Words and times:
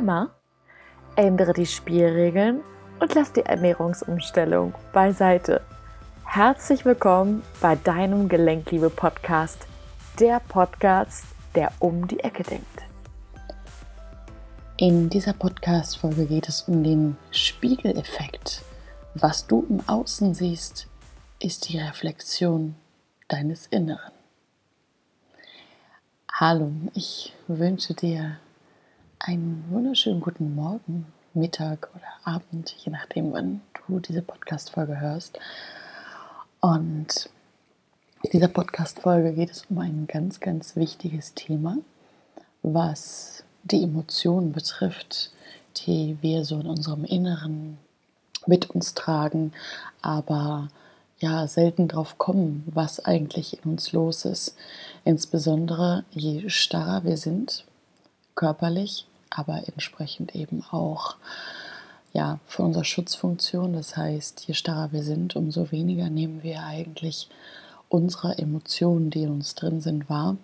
Rheuma? 0.00 0.30
Ändere 1.14 1.52
die 1.52 1.66
Spielregeln 1.66 2.62
und 3.00 3.14
lass 3.14 3.34
die 3.34 3.44
Ernährungsumstellung 3.44 4.72
beiseite. 4.94 5.60
Herzlich 6.24 6.86
willkommen 6.86 7.42
bei 7.60 7.76
deinem 7.76 8.30
Gelenkliebe 8.30 8.88
Podcast, 8.88 9.66
der 10.18 10.40
Podcast, 10.40 11.26
der 11.54 11.70
um 11.80 12.08
die 12.08 12.20
Ecke 12.20 12.44
denkt. 12.44 12.66
In 14.78 15.10
dieser 15.10 15.34
Podcast-Folge 15.34 16.24
geht 16.24 16.48
es 16.48 16.62
um 16.62 16.82
den 16.82 17.18
Spiegeleffekt. 17.30 18.62
Was 19.14 19.46
du 19.46 19.66
im 19.68 19.86
Außen 19.86 20.32
siehst, 20.32 20.86
ist 21.42 21.68
die 21.68 21.78
Reflexion 21.78 22.74
deines 23.28 23.66
Inneren. 23.66 24.12
Hallo, 26.32 26.72
ich 26.94 27.34
wünsche 27.48 27.92
dir 27.92 28.38
einen 29.22 29.66
wunderschönen 29.68 30.22
guten 30.22 30.54
Morgen, 30.54 31.04
Mittag 31.34 31.90
oder 31.94 32.34
Abend, 32.34 32.74
je 32.78 32.90
nachdem, 32.90 33.32
wann 33.32 33.60
du 33.86 34.00
diese 34.00 34.22
Podcast-Folge 34.22 34.98
hörst. 34.98 35.38
Und 36.60 37.28
in 38.22 38.30
dieser 38.30 38.48
Podcast-Folge 38.48 39.34
geht 39.34 39.50
es 39.50 39.66
um 39.68 39.78
ein 39.78 40.06
ganz, 40.06 40.40
ganz 40.40 40.74
wichtiges 40.74 41.34
Thema, 41.34 41.76
was 42.62 43.44
die 43.62 43.82
Emotionen 43.82 44.52
betrifft, 44.52 45.32
die 45.76 46.16
wir 46.22 46.46
so 46.46 46.58
in 46.58 46.66
unserem 46.66 47.04
Inneren 47.04 47.76
mit 48.46 48.70
uns 48.70 48.94
tragen, 48.94 49.52
aber 50.00 50.68
ja 51.18 51.46
selten 51.46 51.88
drauf 51.88 52.16
kommen, 52.16 52.64
was 52.72 53.04
eigentlich 53.04 53.62
in 53.62 53.72
uns 53.72 53.92
los 53.92 54.24
ist. 54.24 54.56
Insbesondere 55.04 56.04
je 56.10 56.48
starrer 56.48 57.04
wir 57.04 57.18
sind, 57.18 57.66
körperlich, 58.34 59.06
aber 59.30 59.62
entsprechend 59.68 60.34
eben 60.34 60.64
auch 60.70 61.16
ja, 62.12 62.40
von 62.46 62.66
unserer 62.66 62.84
Schutzfunktion. 62.84 63.72
Das 63.72 63.96
heißt, 63.96 64.46
je 64.46 64.54
starrer 64.54 64.92
wir 64.92 65.02
sind, 65.02 65.36
umso 65.36 65.70
weniger 65.70 66.10
nehmen 66.10 66.42
wir 66.42 66.64
eigentlich 66.64 67.28
unsere 67.88 68.38
Emotionen, 68.38 69.10
die 69.10 69.22
in 69.22 69.30
uns 69.30 69.54
drin 69.54 69.80
sind, 69.80 70.08
wahr. 70.10 70.36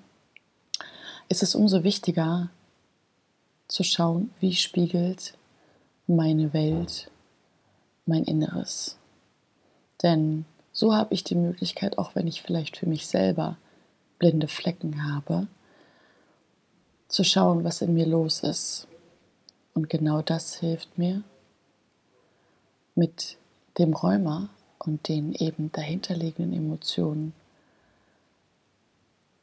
Ist 1.28 1.42
es 1.42 1.54
umso 1.54 1.82
wichtiger 1.82 2.50
zu 3.68 3.82
schauen, 3.82 4.30
wie 4.40 4.54
spiegelt 4.54 5.34
meine 6.06 6.52
Welt 6.52 7.10
mein 8.06 8.24
Inneres. 8.24 8.96
Denn 10.02 10.44
so 10.72 10.94
habe 10.94 11.14
ich 11.14 11.24
die 11.24 11.34
Möglichkeit, 11.34 11.98
auch 11.98 12.14
wenn 12.14 12.26
ich 12.26 12.42
vielleicht 12.42 12.76
für 12.76 12.86
mich 12.86 13.06
selber 13.06 13.56
blinde 14.18 14.48
Flecken 14.48 15.12
habe, 15.12 15.48
zu 17.16 17.24
schauen, 17.24 17.64
was 17.64 17.80
in 17.80 17.94
mir 17.94 18.04
los 18.04 18.40
ist. 18.40 18.86
Und 19.72 19.88
genau 19.88 20.20
das 20.20 20.56
hilft 20.56 20.98
mir, 20.98 21.22
mit 22.94 23.38
dem 23.78 23.94
Rheuma 23.94 24.50
und 24.78 25.08
den 25.08 25.32
eben 25.32 25.72
dahinterliegenden 25.72 26.52
Emotionen 26.52 27.32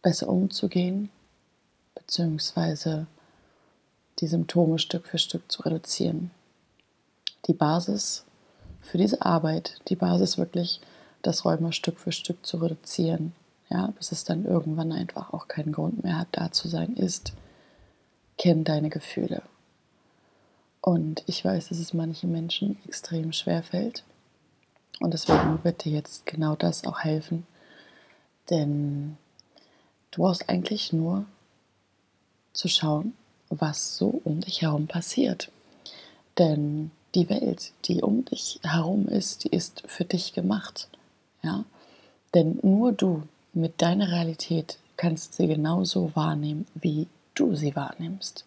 besser 0.04 0.30
umzugehen, 0.30 1.10
beziehungsweise 1.96 3.08
die 4.20 4.28
Symptome 4.28 4.78
Stück 4.78 5.08
für 5.08 5.18
Stück 5.18 5.52
zu 5.52 5.64
reduzieren. 5.64 6.30
Die 7.48 7.54
Basis 7.54 8.24
für 8.82 9.00
diese 9.00 9.24
Arbeit, 9.24 9.80
die 9.88 9.96
Basis 9.96 10.38
wirklich, 10.38 10.80
das 11.24 11.44
Rheuma 11.44 11.72
Stück 11.72 12.00
für 12.00 12.12
Stück 12.12 12.46
zu 12.46 12.58
reduzieren, 12.58 13.34
ja, 13.72 13.88
bis 13.98 14.12
es 14.12 14.26
dann 14.26 14.46
irgendwann 14.46 14.92
einfach 14.92 15.34
auch 15.34 15.48
keinen 15.48 15.72
Grund 15.72 16.04
mehr 16.04 16.20
hat, 16.20 16.28
da 16.34 16.52
zu 16.52 16.68
sein, 16.68 16.96
ist, 16.96 17.34
kenn 18.38 18.64
deine 18.64 18.90
Gefühle. 18.90 19.42
Und 20.82 21.24
ich 21.28 21.46
weiß, 21.46 21.70
dass 21.70 21.80
es 21.80 21.94
manchen 21.94 22.32
Menschen 22.32 22.78
extrem 22.86 23.32
schwer 23.32 23.64
fällt. 23.64 24.04
Und 25.00 25.14
deswegen 25.14 25.64
wird 25.64 25.86
dir 25.86 25.94
jetzt 25.94 26.26
genau 26.26 26.56
das 26.56 26.86
auch 26.86 27.00
helfen. 27.00 27.48
Denn 28.50 29.18
du 30.12 30.24
brauchst 30.24 30.50
eigentlich 30.50 30.92
nur 30.92 31.26
zu 32.52 32.68
schauen, 32.68 33.14
was 33.50 33.96
so 33.96 34.22
um 34.24 34.42
dich 34.42 34.62
herum 34.62 34.88
passiert. 34.88 35.52
Denn 36.38 36.92
die 37.16 37.30
Welt, 37.30 37.72
die 37.86 38.02
um 38.02 38.26
dich 38.26 38.60
herum 38.64 39.08
ist, 39.08 39.44
die 39.44 39.50
ist 39.50 39.84
für 39.86 40.06
dich 40.06 40.34
gemacht. 40.34 40.90
Ja? 41.44 41.66
Denn 42.34 42.60
nur 42.62 42.92
du 42.92 43.24
mit 43.54 43.82
deiner 43.82 44.12
Realität 44.12 44.80
kannst 44.98 45.36
sie 45.36 45.48
genauso 45.48 46.12
wahrnehmen, 46.16 46.66
wie 46.74 47.08
du 47.36 47.56
sie 47.56 47.76
wahrnimmst. 47.76 48.46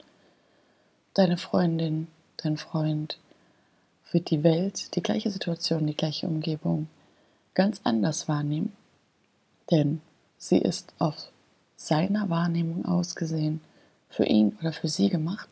Deine 1.14 1.38
Freundin, 1.38 2.08
dein 2.36 2.56
Freund 2.56 3.18
wird 4.12 4.30
die 4.30 4.42
Welt, 4.42 4.94
die 4.94 5.02
gleiche 5.02 5.30
Situation, 5.30 5.86
die 5.86 5.96
gleiche 5.96 6.26
Umgebung 6.26 6.88
ganz 7.54 7.80
anders 7.84 8.28
wahrnehmen. 8.28 8.72
Denn 9.70 10.00
sie 10.38 10.58
ist 10.58 10.92
auf 10.98 11.30
seiner 11.76 12.30
Wahrnehmung 12.30 12.84
ausgesehen, 12.84 13.60
für 14.08 14.24
ihn 14.24 14.56
oder 14.60 14.72
für 14.72 14.88
sie 14.88 15.10
gemacht, 15.10 15.48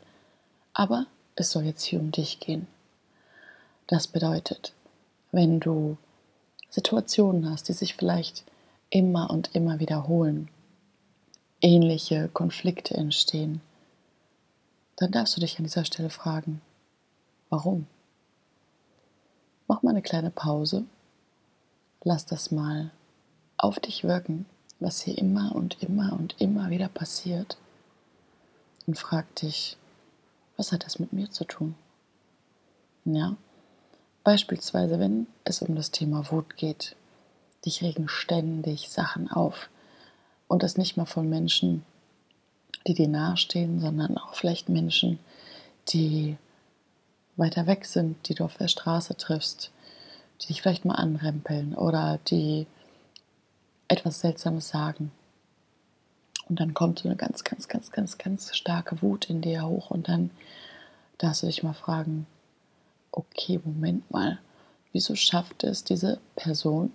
aber 0.72 1.06
es 1.36 1.50
soll 1.50 1.64
jetzt 1.64 1.84
hier 1.84 2.00
um 2.00 2.12
dich 2.12 2.40
gehen. 2.40 2.66
Das 3.86 4.06
bedeutet, 4.06 4.72
wenn 5.32 5.60
du 5.60 5.96
Situationen 6.70 7.50
hast, 7.50 7.68
die 7.68 7.72
sich 7.72 7.94
vielleicht 7.94 8.44
immer 8.90 9.30
und 9.30 9.54
immer 9.54 9.80
wiederholen, 9.80 10.48
ähnliche 11.64 12.28
Konflikte 12.28 12.94
entstehen, 12.94 13.62
dann 14.96 15.10
darfst 15.10 15.34
du 15.34 15.40
dich 15.40 15.56
an 15.58 15.64
dieser 15.64 15.86
Stelle 15.86 16.10
fragen, 16.10 16.60
warum? 17.48 17.86
Mach 19.66 19.82
mal 19.82 19.90
eine 19.90 20.02
kleine 20.02 20.30
Pause, 20.30 20.84
lass 22.02 22.26
das 22.26 22.50
mal 22.50 22.90
auf 23.56 23.80
dich 23.80 24.04
wirken, 24.04 24.44
was 24.78 25.00
hier 25.00 25.16
immer 25.16 25.54
und 25.56 25.82
immer 25.82 26.12
und 26.12 26.38
immer 26.38 26.68
wieder 26.68 26.88
passiert 26.88 27.56
und 28.86 28.98
frag 28.98 29.34
dich, 29.36 29.78
was 30.58 30.70
hat 30.70 30.84
das 30.84 30.98
mit 30.98 31.14
mir 31.14 31.30
zu 31.30 31.44
tun? 31.44 31.74
Ja, 33.06 33.36
beispielsweise, 34.22 34.98
wenn 34.98 35.28
es 35.44 35.62
um 35.62 35.74
das 35.74 35.90
Thema 35.90 36.30
Wut 36.30 36.58
geht, 36.58 36.94
dich 37.64 37.82
regen 37.82 38.08
ständig 38.08 38.90
Sachen 38.90 39.30
auf 39.30 39.70
und 40.48 40.62
das 40.62 40.76
nicht 40.76 40.96
mal 40.96 41.06
von 41.06 41.28
Menschen, 41.28 41.84
die 42.86 42.94
dir 42.94 43.08
nahestehen, 43.08 43.80
sondern 43.80 44.18
auch 44.18 44.34
vielleicht 44.34 44.68
Menschen, 44.68 45.18
die 45.88 46.36
weiter 47.36 47.66
weg 47.66 47.84
sind, 47.84 48.28
die 48.28 48.34
du 48.34 48.44
auf 48.44 48.56
der 48.56 48.68
Straße 48.68 49.16
triffst, 49.16 49.70
die 50.40 50.48
dich 50.48 50.62
vielleicht 50.62 50.84
mal 50.84 50.94
anrempeln 50.94 51.74
oder 51.74 52.18
die 52.28 52.66
etwas 53.88 54.20
Seltsames 54.20 54.68
sagen 54.68 55.10
und 56.48 56.60
dann 56.60 56.74
kommt 56.74 56.98
so 56.98 57.08
eine 57.08 57.16
ganz, 57.16 57.44
ganz, 57.44 57.68
ganz, 57.68 57.90
ganz, 57.90 58.18
ganz 58.18 58.54
starke 58.54 59.00
Wut 59.02 59.30
in 59.30 59.40
dir 59.40 59.66
hoch 59.66 59.90
und 59.90 60.08
dann 60.08 60.30
darfst 61.18 61.42
du 61.42 61.46
dich 61.46 61.62
mal 61.62 61.72
fragen, 61.72 62.26
okay, 63.12 63.60
Moment 63.64 64.10
mal, 64.10 64.38
wieso 64.92 65.14
schafft 65.14 65.64
es 65.64 65.84
diese 65.84 66.20
Person 66.36 66.92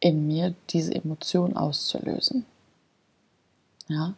in 0.00 0.26
mir, 0.26 0.54
diese 0.70 0.94
Emotion 0.94 1.56
auszulösen? 1.56 2.46
Ja, 3.88 4.14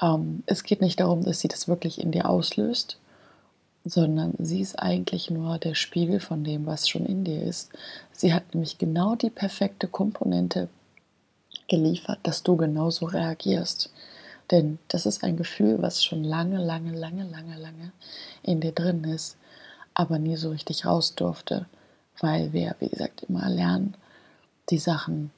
ähm, 0.00 0.42
es 0.46 0.64
geht 0.64 0.80
nicht 0.80 1.00
darum, 1.00 1.22
dass 1.24 1.40
sie 1.40 1.48
das 1.48 1.68
wirklich 1.68 2.00
in 2.00 2.12
dir 2.12 2.28
auslöst, 2.28 2.98
sondern 3.84 4.34
sie 4.38 4.60
ist 4.60 4.78
eigentlich 4.78 5.30
nur 5.30 5.58
der 5.58 5.74
Spiegel 5.74 6.20
von 6.20 6.44
dem, 6.44 6.66
was 6.66 6.88
schon 6.88 7.06
in 7.06 7.24
dir 7.24 7.42
ist. 7.42 7.70
Sie 8.12 8.32
hat 8.32 8.54
nämlich 8.54 8.78
genau 8.78 9.14
die 9.14 9.30
perfekte 9.30 9.88
Komponente 9.88 10.68
geliefert, 11.68 12.18
dass 12.22 12.42
du 12.42 12.56
genauso 12.56 13.06
reagierst. 13.06 13.90
Denn 14.50 14.78
das 14.88 15.06
ist 15.06 15.24
ein 15.24 15.36
Gefühl, 15.36 15.80
was 15.80 16.04
schon 16.04 16.24
lange, 16.24 16.58
lange, 16.58 16.92
lange, 16.92 17.24
lange, 17.24 17.56
lange 17.56 17.92
in 18.42 18.60
dir 18.60 18.72
drin 18.72 19.04
ist, 19.04 19.36
aber 19.94 20.18
nie 20.18 20.36
so 20.36 20.50
richtig 20.50 20.84
raus 20.84 21.14
durfte, 21.14 21.66
weil 22.20 22.52
wir, 22.52 22.76
wie 22.80 22.88
gesagt, 22.88 23.22
immer 23.22 23.48
lernen, 23.48 23.94
die 24.70 24.78
Sachen 24.78 25.30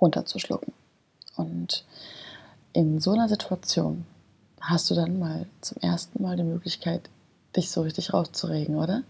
runterzuschlucken. 0.00 0.72
Und 1.36 1.84
in 2.74 3.00
so 3.00 3.12
einer 3.12 3.28
Situation 3.28 4.04
hast 4.60 4.90
du 4.90 4.94
dann 4.94 5.18
mal 5.18 5.46
zum 5.60 5.78
ersten 5.80 6.22
Mal 6.22 6.36
die 6.36 6.42
Möglichkeit, 6.42 7.08
dich 7.56 7.70
so 7.70 7.82
richtig 7.82 8.12
rauszuregen, 8.12 8.74
oder? 8.74 9.04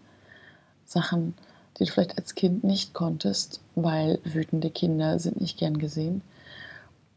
Sachen, 0.84 1.34
die 1.78 1.84
du 1.84 1.90
vielleicht 1.90 2.19
als 2.19 2.34
Kind 2.34 2.62
nicht 2.62 2.93
konntest, 2.93 3.61
weil 3.75 4.20
wütende 4.22 4.70
Kinder 4.70 5.19
sind 5.19 5.40
nicht 5.40 5.58
gern 5.58 5.78
gesehen, 5.78 6.20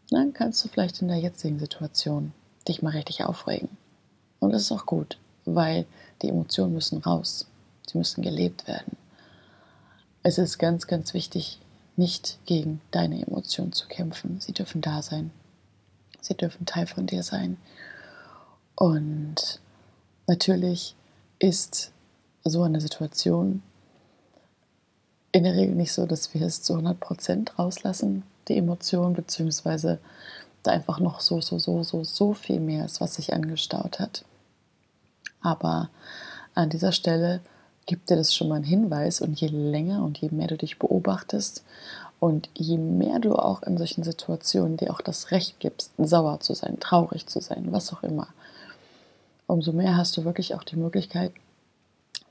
dann 0.10 0.34
kannst 0.34 0.64
du 0.64 0.70
vielleicht 0.70 1.02
in 1.02 1.10
der 1.10 1.18
jetzigen 1.18 1.60
Situation 1.60 2.32
dich 2.66 2.82
mal 2.82 2.92
richtig 2.92 3.26
aufregen. 3.26 3.70
Und 4.40 4.52
das 4.52 4.64
ist 4.64 4.72
auch 4.72 4.86
gut, 4.86 5.18
weil 5.44 5.86
die 6.22 6.30
Emotionen 6.30 6.74
müssen 6.74 7.00
raus. 7.00 7.46
Sie 7.92 7.98
müssen 7.98 8.22
gelebt 8.22 8.68
werden. 8.68 8.96
Es 10.24 10.38
ist 10.38 10.60
ganz, 10.60 10.88
ganz 10.88 11.14
wichtig, 11.14 11.60
nicht 11.98 12.40
gegen 12.46 12.80
deine 12.92 13.22
Emotionen 13.26 13.74
zu 13.74 13.88
kämpfen. 13.88 14.40
Sie 14.40 14.54
dürfen 14.54 14.80
da 14.80 15.02
sein. 15.02 15.32
Sie 16.22 16.36
dürfen 16.36 16.66
Teil 16.66 16.88
von 16.88 17.08
dir 17.08 17.24
sein. 17.24 17.58
Und 18.76 19.60
natürlich 20.28 20.96
ist 21.40 21.92
so 22.44 22.64
eine 22.64 22.82
Situation 22.82 23.62
in 25.32 25.44
der 25.44 25.56
Regel 25.56 25.76
nicht 25.76 25.94
so, 25.94 26.06
dass 26.06 26.34
wir 26.34 26.42
es 26.42 26.64
zu 26.64 26.74
100% 26.74 27.56
rauslassen, 27.58 28.24
die 28.48 28.58
Emotion, 28.58 29.14
beziehungsweise 29.14 30.00
da 30.64 30.72
einfach 30.72 31.00
noch 31.00 31.20
so, 31.20 31.42
so, 31.42 31.60
so, 31.60 31.84
so, 31.84 32.04
so 32.04 32.34
viel 32.34 32.60
mehr 32.60 32.86
ist, 32.86 33.02
was 33.02 33.16
sich 33.16 33.34
angestaut 33.34 34.00
hat. 34.00 34.26
Aber 35.42 35.90
an 36.56 36.70
dieser 36.70 36.92
Stelle 36.92 37.42
gibt 37.86 38.10
dir 38.10 38.16
das 38.16 38.34
schon 38.34 38.50
mal 38.50 38.56
einen 38.56 38.64
Hinweis 38.64 39.22
und 39.22 39.40
je 39.40 39.48
länger 39.48 40.04
und 40.04 40.18
je 40.18 40.30
mehr 40.32 40.48
du 40.48 40.58
dich 40.58 40.80
beobachtest 40.80 41.64
und 42.20 42.50
je 42.56 42.78
mehr 42.78 43.20
du 43.20 43.36
auch 43.36 43.62
in 43.64 43.78
solchen 43.78 44.04
Situationen 44.04 44.78
dir 44.78 44.92
auch 44.92 45.02
das 45.02 45.32
Recht 45.32 45.60
gibst, 45.60 45.92
sauer 45.98 46.40
zu 46.40 46.54
sein, 46.56 46.80
traurig 46.80 47.28
zu 47.28 47.40
sein, 47.42 47.72
was 47.72 47.94
auch 47.94 48.04
immer, 48.04 48.28
umso 49.46 49.72
mehr 49.72 49.96
hast 49.98 50.18
du 50.18 50.26
wirklich 50.26 50.56
auch 50.56 50.64
die 50.64 50.76
Möglichkeit, 50.76 51.32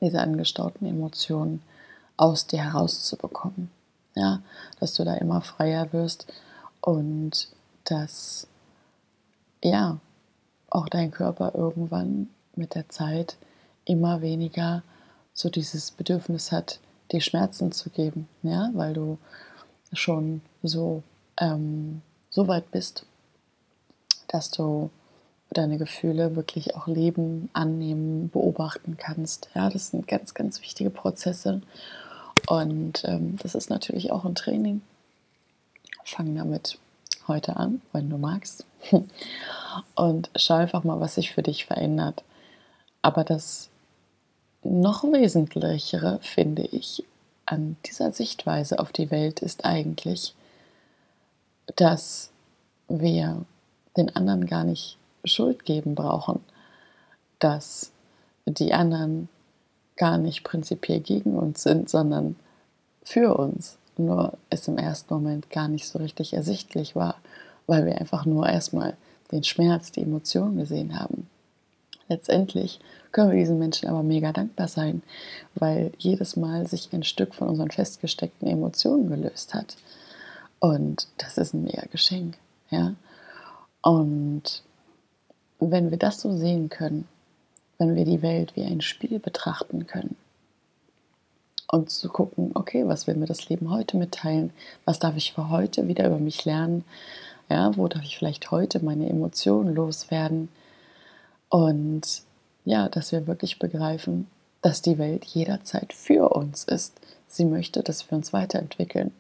diese 0.00 0.21
angestauten 0.21 0.87
Emotionen 0.87 1.62
aus 2.17 2.47
dir 2.47 2.62
herauszubekommen. 2.62 3.71
Ja, 4.15 4.41
dass 4.81 4.94
du 4.94 5.05
da 5.05 5.15
immer 5.15 5.43
freier 5.43 5.93
wirst 5.93 6.27
und 6.81 7.49
dass 7.85 8.47
ja 9.62 9.99
auch 10.71 10.88
dein 10.88 11.11
Körper 11.11 11.55
irgendwann 11.55 12.31
mit 12.55 12.75
der 12.75 12.88
Zeit 12.88 13.37
immer 13.85 14.23
weniger 14.23 14.83
so 15.35 15.50
dieses 15.50 15.91
Bedürfnis 15.91 16.50
hat, 16.50 16.81
dir 17.12 17.21
Schmerzen 17.21 17.73
zu 17.73 17.91
geben, 17.91 18.27
ja, 18.43 18.71
weil 18.73 18.94
du 18.94 19.19
schon 19.93 20.41
so, 20.62 21.03
ähm, 21.38 22.03
so 22.31 22.49
weit 22.49 22.71
bist, 22.71 23.06
dass 24.29 24.50
du 24.50 24.91
deine 25.50 25.79
Gefühle 25.79 26.37
wirklich 26.37 26.75
auch 26.75 26.87
leben, 26.87 27.49
annehmen, 27.53 28.31
beobachten 28.31 28.97
kannst. 28.97 29.49
Ja, 29.55 29.71
das 29.71 29.88
sind 29.88 30.09
ganz, 30.09 30.35
ganz 30.35 30.61
wichtige 30.61 30.91
Prozesse. 30.91 31.62
Und 32.49 33.05
ähm, 33.05 33.37
das 33.43 33.55
ist 33.55 33.71
natürlich 33.71 34.12
auch 34.12 34.25
ein 34.25 34.35
Training. 34.35 34.83
Fang 36.05 36.35
damit 36.37 36.79
heute 37.27 37.56
an, 37.56 37.81
wenn 37.93 38.11
du 38.11 38.19
magst. 38.19 38.67
Und 39.94 40.31
schau 40.37 40.55
einfach 40.55 40.85
mal, 40.85 41.00
was 41.00 41.15
sich 41.17 41.33
für 41.33 41.43
dich 41.43 41.65
verändert. 41.65 42.23
Aber 43.03 43.25
das 43.25 43.71
noch 44.62 45.05
Wesentlichere, 45.05 46.19
finde 46.23 46.62
ich, 46.62 47.05
an 47.46 47.76
dieser 47.87 48.12
Sichtweise 48.12 48.78
auf 48.78 48.93
die 48.93 49.10
Welt 49.10 49.40
ist 49.40 49.64
eigentlich, 49.64 50.34
dass 51.76 52.31
wir 52.88 53.44
den 53.96 54.14
anderen 54.14 54.46
gar 54.46 54.64
nicht 54.64 54.98
Schuld 55.25 55.64
geben 55.64 55.94
brauchen, 55.94 56.40
dass 57.38 57.90
die 58.44 58.72
anderen 58.72 59.28
gar 59.96 60.19
nicht 60.19 60.44
prinzipiell 60.44 61.00
gegen 61.00 61.34
uns 61.34 61.62
sind, 61.62 61.88
sondern 61.88 62.37
für 63.02 63.34
uns. 63.34 63.78
Nur 63.96 64.34
es 64.50 64.69
im 64.69 64.76
ersten 64.76 65.14
Moment 65.14 65.50
gar 65.50 65.69
nicht 65.69 65.88
so 65.88 65.99
richtig 65.99 66.34
ersichtlich 66.34 66.94
war, 66.94 67.16
weil 67.66 67.87
wir 67.87 67.99
einfach 67.99 68.26
nur 68.26 68.46
erstmal 68.46 68.96
den 69.32 69.42
Schmerz, 69.42 69.90
die 69.90 70.02
Emotionen 70.02 70.58
gesehen 70.58 70.99
haben. 70.99 71.28
Letztendlich 72.08 72.79
können 73.11 73.31
wir 73.31 73.38
diesen 73.38 73.58
Menschen 73.58 73.88
aber 73.88 74.03
mega 74.03 74.32
dankbar 74.32 74.69
sein, 74.69 75.03
weil 75.55 75.93
jedes 75.99 76.37
Mal 76.37 76.67
sich 76.67 76.93
ein 76.93 77.03
Stück 77.03 77.35
von 77.35 77.49
unseren 77.49 77.70
festgesteckten 77.70 78.49
Emotionen 78.49 79.08
gelöst 79.08 79.55
hat. 79.55 79.76
Und 80.61 81.08
das 81.19 81.38
ist 81.38 81.55
ein 81.55 81.64
mega 81.64 81.82
Geschenk. 81.91 82.38
Ja? 82.70 82.94
Und 83.82 84.62
wenn 85.58 85.91
wir 85.91 85.99
das 85.99 86.20
so 86.20 86.37
sehen 86.37 86.69
können, 86.69 87.08
wenn 87.79 87.94
wir 87.94 88.05
die 88.05 88.23
Welt 88.23 88.56
wie 88.56 88.64
ein 88.64 88.81
Spiel 88.81 89.19
betrachten 89.19 89.87
können 89.87 90.17
und 91.69 91.91
zu 91.91 92.09
gucken, 92.09 92.52
okay, 92.55 92.87
was 92.87 93.06
will 93.06 93.17
mir 93.17 93.26
das 93.26 93.49
Leben 93.49 93.70
heute 93.70 93.97
mitteilen? 93.97 94.52
Was 94.85 94.99
darf 94.99 95.17
ich 95.17 95.32
für 95.32 95.50
heute 95.50 95.88
wieder 95.88 96.06
über 96.06 96.19
mich 96.19 96.44
lernen? 96.44 96.85
Ja, 97.49 97.76
wo 97.76 97.88
darf 97.88 98.02
ich 98.02 98.17
vielleicht 98.19 98.50
heute 98.50 98.85
meine 98.85 99.09
Emotionen 99.09 99.75
loswerden? 99.75 100.49
Und 101.48 102.22
ja, 102.64 102.88
dass 102.88 103.12
wir 103.12 103.26
wirklich 103.26 103.58
begreifen, 103.58 104.26
dass 104.62 104.82
die 104.82 104.98
Welt 104.98 105.25
jederzeit 105.25 105.93
für 105.93 106.31
uns 106.31 106.64
ist. 106.64 107.00
Sie 107.28 107.44
möchte, 107.44 107.82
dass 107.82 108.10
wir 108.10 108.16
uns 108.16 108.32
weiterentwickeln. 108.32 109.12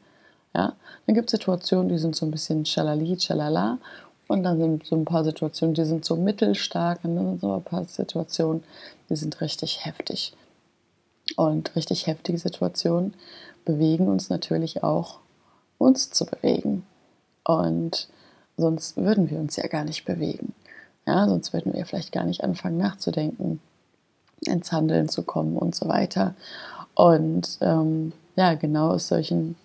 Ja, 0.54 0.74
dann 1.06 1.14
gibt 1.14 1.28
es 1.28 1.32
Situationen, 1.32 1.88
die 1.88 1.98
sind 1.98 2.16
so 2.16 2.26
ein 2.26 2.30
bisschen 2.30 2.64
schalali, 2.64 3.18
schalala 3.20 3.78
und 4.26 4.42
dann 4.42 4.58
sind 4.58 4.86
so 4.86 4.96
ein 4.96 5.04
paar 5.04 5.22
Situationen, 5.22 5.74
die 5.74 5.84
sind 5.84 6.04
so 6.04 6.16
mittelstark 6.16 7.04
und 7.04 7.16
dann 7.16 7.26
sind 7.26 7.40
so 7.42 7.54
ein 7.54 7.62
paar 7.62 7.84
Situationen, 7.84 8.64
die 9.08 9.16
sind 9.16 9.40
richtig 9.40 9.84
heftig. 9.84 10.34
Und 11.36 11.76
richtig 11.76 12.06
heftige 12.06 12.38
Situationen 12.38 13.14
bewegen 13.64 14.08
uns 14.08 14.30
natürlich 14.30 14.82
auch, 14.82 15.18
uns 15.78 16.10
zu 16.10 16.24
bewegen. 16.24 16.86
Und 17.44 18.08
sonst 18.56 18.96
würden 18.96 19.30
wir 19.30 19.38
uns 19.38 19.56
ja 19.56 19.66
gar 19.66 19.84
nicht 19.84 20.04
bewegen. 20.04 20.54
Ja, 21.06 21.28
sonst 21.28 21.52
würden 21.52 21.72
wir 21.72 21.86
vielleicht 21.86 22.12
gar 22.12 22.24
nicht 22.24 22.42
anfangen 22.42 22.78
nachzudenken, 22.78 23.60
ins 24.40 24.72
Handeln 24.72 25.08
zu 25.08 25.22
kommen 25.22 25.56
und 25.56 25.74
so 25.74 25.88
weiter. 25.88 26.34
Und 26.94 27.58
ähm, 27.60 28.12
ja, 28.34 28.54
genau 28.54 28.90
aus 28.90 29.08
solchen 29.08 29.56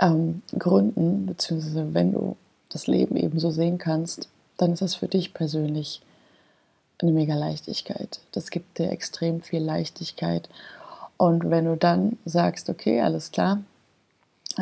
ähm, 0.00 0.42
Gründen, 0.58 1.26
beziehungsweise 1.26 1.94
wenn 1.94 2.12
du 2.12 2.36
das 2.70 2.86
Leben 2.86 3.16
eben 3.16 3.38
so 3.38 3.50
sehen 3.50 3.78
kannst, 3.78 4.28
dann 4.56 4.72
ist 4.72 4.82
das 4.82 4.94
für 4.94 5.08
dich 5.08 5.32
persönlich 5.32 6.02
eine 7.00 7.12
mega 7.12 7.34
Leichtigkeit. 7.34 8.20
Das 8.32 8.50
gibt 8.50 8.78
dir 8.78 8.90
extrem 8.90 9.40
viel 9.40 9.62
Leichtigkeit. 9.62 10.48
Und 11.16 11.48
wenn 11.50 11.64
du 11.64 11.76
dann 11.76 12.18
sagst, 12.24 12.68
okay, 12.68 13.00
alles 13.00 13.30
klar, 13.30 13.60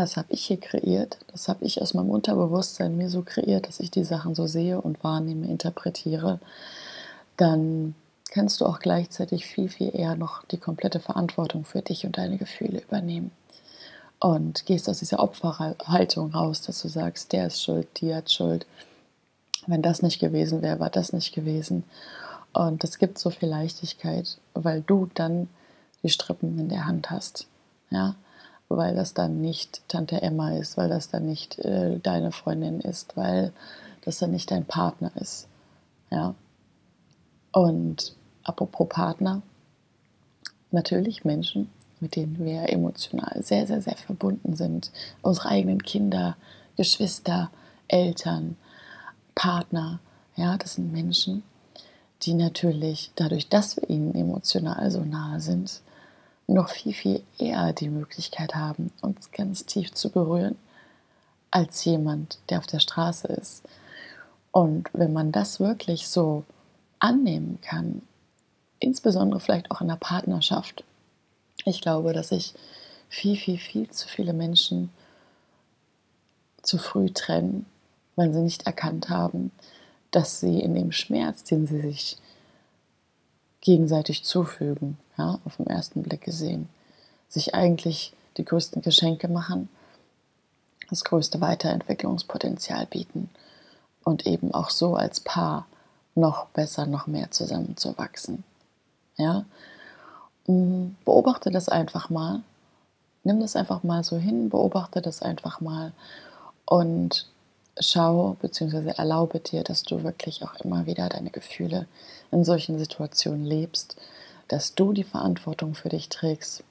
das 0.02 0.16
habe 0.16 0.28
ich 0.30 0.44
hier 0.44 0.60
kreiert, 0.60 1.18
das 1.32 1.48
habe 1.48 1.64
ich 1.64 1.80
aus 1.80 1.94
meinem 1.94 2.10
Unterbewusstsein 2.10 2.96
mir 2.96 3.08
so 3.08 3.22
kreiert, 3.22 3.66
dass 3.66 3.80
ich 3.80 3.90
die 3.90 4.04
Sachen 4.04 4.34
so 4.34 4.46
sehe 4.46 4.80
und 4.80 5.02
wahrnehme, 5.02 5.46
interpretiere, 5.46 6.40
dann 7.36 7.94
kannst 8.30 8.60
du 8.60 8.66
auch 8.66 8.80
gleichzeitig 8.80 9.46
viel, 9.46 9.68
viel 9.68 9.94
eher 9.94 10.16
noch 10.16 10.44
die 10.44 10.58
komplette 10.58 11.00
Verantwortung 11.00 11.64
für 11.64 11.82
dich 11.82 12.04
und 12.04 12.18
deine 12.18 12.36
Gefühle 12.36 12.80
übernehmen 12.80 13.30
und 14.20 14.66
gehst 14.66 14.88
aus 14.88 14.98
dieser 14.98 15.20
Opferhaltung 15.20 16.32
raus, 16.32 16.62
dass 16.62 16.82
du 16.82 16.88
sagst, 16.88 17.32
der 17.32 17.46
ist 17.46 17.62
schuld, 17.62 17.88
die 18.00 18.14
hat 18.14 18.30
Schuld. 18.30 18.66
Wenn 19.66 19.82
das 19.82 20.02
nicht 20.02 20.20
gewesen 20.20 20.62
wäre, 20.62 20.80
war 20.80 20.90
das 20.90 21.12
nicht 21.12 21.34
gewesen. 21.34 21.84
Und 22.52 22.84
es 22.84 22.98
gibt 22.98 23.18
so 23.18 23.30
viel 23.30 23.48
Leichtigkeit, 23.48 24.38
weil 24.54 24.82
du 24.82 25.08
dann 25.14 25.48
die 26.02 26.08
Strippen 26.08 26.58
in 26.58 26.68
der 26.68 26.86
Hand 26.86 27.10
hast. 27.10 27.46
Ja, 27.90 28.14
weil 28.68 28.94
das 28.94 29.14
dann 29.14 29.40
nicht 29.40 29.82
Tante 29.88 30.20
Emma 30.22 30.52
ist, 30.52 30.76
weil 30.76 30.88
das 30.88 31.08
dann 31.08 31.26
nicht 31.26 31.58
äh, 31.60 31.98
deine 32.00 32.32
Freundin 32.32 32.80
ist, 32.80 33.16
weil 33.16 33.52
das 34.04 34.18
dann 34.18 34.32
nicht 34.32 34.50
dein 34.50 34.64
Partner 34.64 35.12
ist. 35.16 35.48
Ja. 36.10 36.34
Und 37.52 38.14
apropos 38.42 38.88
Partner, 38.88 39.42
natürlich 40.70 41.24
Menschen, 41.24 41.70
mit 42.00 42.16
denen 42.16 42.38
wir 42.38 42.70
emotional 42.70 43.42
sehr, 43.42 43.66
sehr, 43.66 43.80
sehr 43.80 43.96
verbunden 43.96 44.56
sind. 44.56 44.90
Unsere 45.22 45.48
eigenen 45.48 45.82
Kinder, 45.82 46.36
Geschwister, 46.76 47.50
Eltern, 47.88 48.56
Partner. 49.34 50.00
Ja, 50.34 50.56
das 50.58 50.74
sind 50.74 50.92
Menschen, 50.92 51.42
die 52.22 52.34
natürlich 52.34 53.12
dadurch, 53.16 53.48
dass 53.48 53.76
wir 53.76 53.88
ihnen 53.88 54.14
emotional 54.14 54.90
so 54.90 55.00
nahe 55.00 55.40
sind, 55.40 55.80
noch 56.46 56.70
viel, 56.70 56.92
viel 56.92 57.22
eher 57.38 57.72
die 57.72 57.88
Möglichkeit 57.88 58.54
haben, 58.54 58.92
uns 59.00 59.30
ganz 59.32 59.66
tief 59.66 59.92
zu 59.92 60.10
berühren, 60.10 60.56
als 61.50 61.84
jemand, 61.84 62.38
der 62.48 62.58
auf 62.58 62.66
der 62.66 62.80
Straße 62.80 63.28
ist. 63.28 63.62
Und 64.52 64.88
wenn 64.92 65.12
man 65.12 65.32
das 65.32 65.60
wirklich 65.60 66.08
so 66.08 66.44
annehmen 66.98 67.58
kann, 67.62 68.02
insbesondere 68.78 69.40
vielleicht 69.40 69.70
auch 69.70 69.80
in 69.80 69.88
der 69.88 69.96
Partnerschaft, 69.96 70.84
ich 71.64 71.80
glaube, 71.80 72.12
dass 72.12 72.28
sich 72.28 72.54
viel, 73.08 73.36
viel, 73.36 73.58
viel 73.58 73.90
zu 73.90 74.08
viele 74.08 74.32
Menschen 74.32 74.90
zu 76.62 76.78
früh 76.78 77.10
trennen, 77.10 77.66
weil 78.16 78.32
sie 78.32 78.40
nicht 78.40 78.66
erkannt 78.66 79.08
haben, 79.08 79.50
dass 80.10 80.40
sie 80.40 80.60
in 80.60 80.74
dem 80.74 80.92
Schmerz, 80.92 81.44
den 81.44 81.66
sie 81.66 81.80
sich 81.80 82.16
gegenseitig 83.66 84.24
zufügen, 84.24 84.96
ja, 85.18 85.38
auf 85.44 85.56
den 85.56 85.66
ersten 85.66 86.02
Blick 86.02 86.22
gesehen, 86.22 86.70
sich 87.28 87.54
eigentlich 87.54 88.14
die 88.38 88.44
größten 88.44 88.80
Geschenke 88.80 89.28
machen, 89.28 89.68
das 90.88 91.04
größte 91.04 91.40
Weiterentwicklungspotenzial 91.42 92.86
bieten 92.86 93.28
und 94.04 94.26
eben 94.26 94.54
auch 94.54 94.70
so 94.70 94.94
als 94.94 95.20
Paar 95.20 95.66
noch 96.14 96.46
besser, 96.46 96.86
noch 96.86 97.06
mehr 97.06 97.30
zusammenzuwachsen. 97.30 98.44
Ja, 99.16 99.44
Mm, 100.46 100.94
beobachte 101.04 101.50
das 101.50 101.68
einfach 101.68 102.10
mal. 102.10 102.42
Nimm 103.24 103.40
das 103.40 103.56
einfach 103.56 103.82
mal 103.82 104.04
so 104.04 104.16
hin, 104.16 104.48
beobachte 104.48 105.02
das 105.02 105.22
einfach 105.22 105.60
mal 105.60 105.92
und 106.64 107.26
schau 107.78 108.36
bzw. 108.40 108.92
erlaube 108.96 109.40
dir, 109.40 109.62
dass 109.62 109.82
du 109.82 110.02
wirklich 110.02 110.42
auch 110.42 110.54
immer 110.56 110.86
wieder 110.86 111.08
deine 111.08 111.30
Gefühle 111.30 111.86
in 112.30 112.44
solchen 112.44 112.78
Situationen 112.78 113.44
lebst, 113.44 113.96
dass 114.48 114.74
du 114.74 114.92
die 114.92 115.04
Verantwortung 115.04 115.74
für 115.74 115.88
dich 115.88 116.08
trägst 116.08 116.64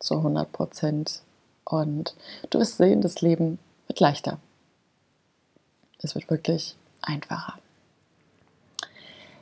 zu 0.00 0.16
100 0.16 0.50
Prozent 0.52 1.22
und 1.64 2.14
du 2.50 2.60
wirst 2.60 2.76
sehen, 2.76 3.00
das 3.00 3.20
Leben 3.20 3.58
wird 3.88 4.00
leichter. 4.00 4.38
Es 6.00 6.14
wird 6.14 6.30
wirklich 6.30 6.76
einfacher. 7.02 7.58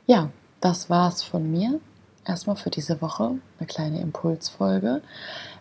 Ja, 0.07 0.31
das 0.61 0.89
war's 0.89 1.23
von 1.23 1.51
mir. 1.51 1.79
Erstmal 2.27 2.55
für 2.55 2.71
diese 2.71 3.01
Woche 3.01 3.35
eine 3.59 3.67
kleine 3.67 4.01
Impulsfolge. 4.01 5.03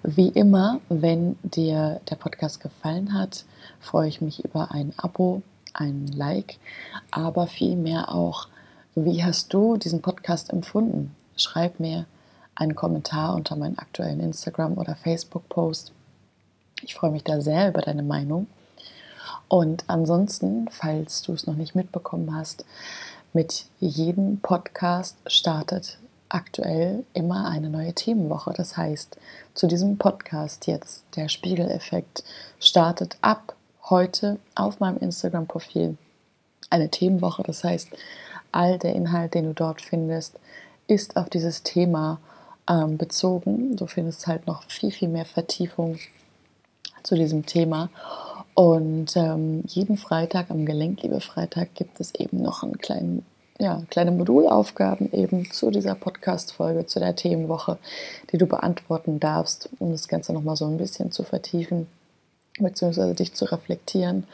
Wie 0.03 0.29
immer, 0.29 0.81
wenn 0.89 1.37
dir 1.43 2.01
der 2.09 2.17
Podcast 2.17 2.61
gefallen 2.61 3.13
hat, 3.13 3.45
freue 3.81 4.09
ich 4.09 4.23
mich 4.23 4.43
über 4.43 4.73
ein 4.73 4.95
Abo, 4.97 5.43
ein 5.75 6.07
Like, 6.07 6.59
aber 7.11 7.49
vielmehr 7.49 8.15
auch, 8.15 8.49
wie 8.95 9.23
hast 9.23 9.53
du 9.53 9.77
diesen 9.77 10.01
Podcast 10.01 10.51
empfunden? 10.51 11.15
Schreib 11.37 11.81
mir 11.81 12.07
einen 12.55 12.75
Kommentar 12.75 13.35
unter 13.35 13.57
meinen 13.57 13.77
aktuellen 13.77 14.21
Instagram- 14.21 14.79
oder 14.79 14.95
Facebook-Post. 14.95 15.93
Ich 16.81 16.95
freue 16.95 17.11
mich 17.11 17.25
da 17.25 17.43
sehr 17.43 17.69
über 17.69 17.83
deine 17.83 18.03
Meinung. 18.03 18.47
Und 19.49 19.85
ansonsten, 19.89 20.69
falls 20.71 21.21
du 21.23 21.35
es 21.35 21.47
noch 21.47 21.57
nicht 21.57 21.75
mitbekommen 21.75 22.35
hast, 22.35 22.65
mit 23.35 23.67
jedem 23.81 24.41
Podcast 24.41 25.19
startet 25.27 25.99
aktuell 26.35 27.05
immer 27.15 27.49
eine 27.49 27.71
neue 27.71 27.95
Themenwoche. 27.95 28.53
Das 28.57 28.77
heißt, 28.77 29.17
zu 29.55 29.67
diesem 29.67 29.99
Podcast 29.99 30.67
jetzt, 30.67 31.05
der 31.17 31.29
Spiegeleffekt, 31.29 32.25
startet 32.59 33.17
ab 33.23 33.55
heute 33.89 34.39
auf 34.55 34.81
meinem 34.81 34.99
Instagram-Profil 34.99 35.97
eine 36.71 36.91
Themenwoche. 36.91 37.43
Das 37.45 37.63
heißt, 37.63 37.89
all 38.53 38.79
der 38.79 38.95
Inhalt, 38.95 39.35
den 39.35 39.47
du 39.47 39.55
dort 39.55 39.81
findest, 39.81 40.39
ist 40.87 41.17
auf 41.17 41.31
dieses 41.31 41.63
Thema 41.63 42.19
ähm, 42.69 42.99
bezogen. 42.99 43.77
Du 43.77 43.87
findest 43.87 44.27
halt 44.27 44.47
noch 44.47 44.65
viel, 44.65 44.91
viel 44.91 45.09
mehr 45.09 45.27
Vertiefung 45.27 45.99
zu 47.03 47.15
diesem 47.15 47.47
Thema. 47.47 47.91
Und 48.55 49.17
ähm, 49.17 49.63
jeden 49.67 49.97
Freitag, 49.97 50.51
am 50.51 50.65
Gelenkliebe-Freitag, 50.65 51.75
gibt 51.75 52.01
es 52.01 52.15
eben 52.15 52.41
noch 52.43 52.63
einen 52.63 52.79
kleinen, 52.79 53.27
ja, 53.59 53.83
kleine 53.91 54.11
Modulaufgaben 54.11 55.13
eben 55.13 55.51
zu 55.51 55.71
dieser 55.71 55.95
Podcast-Folge, 55.95 56.87
zu 56.87 56.99
der 56.99 57.15
Themenwoche, 57.15 57.79
die 58.33 58.39
du 58.39 58.47
beantworten 58.47 59.21
darfst, 59.21 59.69
um 59.79 59.93
das 59.93 60.09
Ganze 60.09 60.33
nochmal 60.33 60.57
so 60.57 60.67
ein 60.67 60.77
bisschen 60.77 61.13
zu 61.13 61.23
vertiefen, 61.23 61.87
beziehungsweise 62.59 63.15
dich 63.15 63.35
zu 63.35 63.45
reflektieren. 63.45 64.25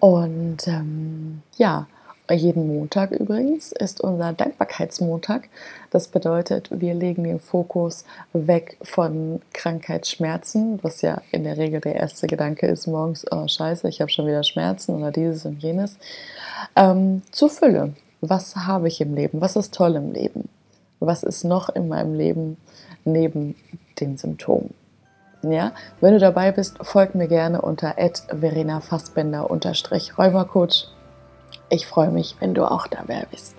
Und 0.00 0.66
ähm, 0.66 1.42
ja, 1.56 1.86
jeden 2.30 2.66
Montag 2.66 3.10
übrigens 3.10 3.72
ist 3.72 4.00
unser 4.00 4.32
Dankbarkeitsmontag. 4.32 5.48
Das 5.90 6.08
bedeutet, 6.08 6.68
wir 6.70 6.94
legen 6.94 7.24
den 7.24 7.40
Fokus 7.40 8.04
weg 8.32 8.76
von 8.82 9.40
Krankheitsschmerzen, 9.52 10.78
was 10.82 11.02
ja 11.02 11.22
in 11.32 11.44
der 11.44 11.56
Regel 11.56 11.80
der 11.80 11.96
erste 11.96 12.26
Gedanke 12.26 12.66
ist 12.66 12.86
morgens, 12.86 13.24
oh 13.30 13.46
scheiße, 13.46 13.88
ich 13.88 14.00
habe 14.00 14.10
schon 14.10 14.26
wieder 14.26 14.44
Schmerzen 14.44 14.94
oder 14.94 15.10
dieses 15.10 15.44
und 15.46 15.62
jenes, 15.62 15.98
ähm, 16.76 17.22
zur 17.30 17.50
Fülle. 17.50 17.94
Was 18.20 18.56
habe 18.56 18.88
ich 18.88 19.00
im 19.00 19.14
Leben? 19.14 19.40
Was 19.40 19.56
ist 19.56 19.74
toll 19.74 19.94
im 19.96 20.12
Leben? 20.12 20.48
Was 21.00 21.22
ist 21.22 21.44
noch 21.44 21.68
in 21.68 21.88
meinem 21.88 22.14
Leben 22.14 22.56
neben 23.04 23.54
den 24.00 24.16
Symptomen? 24.16 24.74
Ja, 25.42 25.72
wenn 26.00 26.14
du 26.14 26.18
dabei 26.18 26.50
bist, 26.50 26.78
folg 26.82 27.14
mir 27.14 27.28
gerne 27.28 27.62
unter 27.62 27.94
Verena 28.40 28.80
Fassbender 28.80 29.42
Räumercoach 29.42 30.88
ich 31.70 31.86
freue 31.86 32.10
mich, 32.10 32.36
wenn 32.40 32.54
du 32.54 32.70
auch 32.70 32.86
dabei 32.86 33.26
bist. 33.30 33.54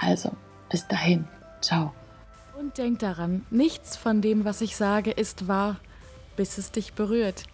Also, 0.00 0.30
bis 0.70 0.86
dahin. 0.86 1.26
Ciao. 1.60 1.92
Und 2.58 2.78
denk 2.78 2.98
daran, 2.98 3.44
nichts 3.50 3.96
von 3.96 4.20
dem, 4.20 4.44
was 4.44 4.60
ich 4.60 4.76
sage, 4.76 5.10
ist 5.10 5.48
wahr, 5.48 5.76
bis 6.36 6.58
es 6.58 6.72
dich 6.72 6.92
berührt. 6.92 7.44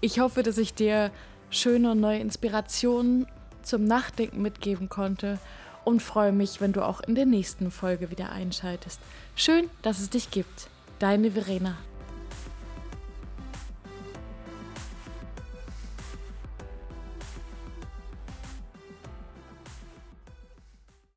Ich 0.00 0.20
hoffe, 0.20 0.42
dass 0.42 0.58
ich 0.58 0.74
dir 0.74 1.10
schöne 1.50 1.94
neue 1.94 2.18
Inspirationen 2.18 3.26
zum 3.62 3.84
Nachdenken 3.84 4.42
mitgeben 4.42 4.88
konnte 4.88 5.38
und 5.84 6.02
freue 6.02 6.32
mich, 6.32 6.60
wenn 6.60 6.72
du 6.72 6.82
auch 6.82 7.00
in 7.00 7.14
der 7.14 7.26
nächsten 7.26 7.70
Folge 7.70 8.10
wieder 8.10 8.30
einschaltest. 8.30 9.00
Schön, 9.36 9.68
dass 9.82 10.00
es 10.00 10.10
dich 10.10 10.30
gibt. 10.30 10.68
Deine 10.98 11.30
Verena. 11.30 11.76